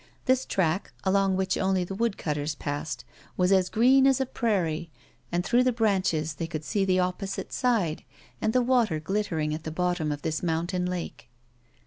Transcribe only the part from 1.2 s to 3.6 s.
which only the woodcutters passed, was